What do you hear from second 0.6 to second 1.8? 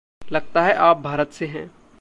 है आप भारत से हैं।